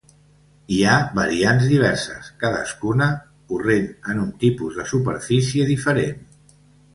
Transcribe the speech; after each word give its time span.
Hi 0.75 0.77
ha 0.85 0.93
variants 1.17 1.67
diverses, 1.73 2.29
cadascuna 2.43 3.09
corrent 3.53 3.87
en 4.15 4.23
un 4.25 4.33
tipus 4.45 4.81
de 4.81 4.87
superfície 4.95 5.69
diferent. 5.75 6.27